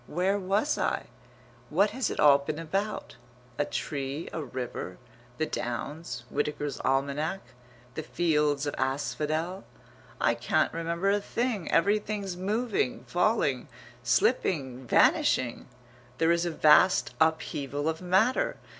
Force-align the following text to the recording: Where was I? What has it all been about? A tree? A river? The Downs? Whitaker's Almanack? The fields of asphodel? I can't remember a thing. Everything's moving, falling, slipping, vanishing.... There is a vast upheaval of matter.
Where 0.07 0.39
was 0.39 0.79
I? 0.79 1.05
What 1.69 1.91
has 1.91 2.09
it 2.09 2.19
all 2.19 2.39
been 2.39 2.57
about? 2.57 3.17
A 3.59 3.65
tree? 3.65 4.27
A 4.33 4.41
river? 4.43 4.97
The 5.37 5.45
Downs? 5.45 6.23
Whitaker's 6.31 6.79
Almanack? 6.79 7.41
The 7.93 8.01
fields 8.01 8.65
of 8.65 8.73
asphodel? 8.79 9.63
I 10.19 10.33
can't 10.33 10.73
remember 10.73 11.11
a 11.11 11.21
thing. 11.21 11.71
Everything's 11.71 12.35
moving, 12.35 13.03
falling, 13.03 13.67
slipping, 14.01 14.87
vanishing.... 14.87 15.67
There 16.17 16.31
is 16.31 16.47
a 16.47 16.49
vast 16.49 17.13
upheaval 17.19 17.87
of 17.87 18.01
matter. 18.01 18.57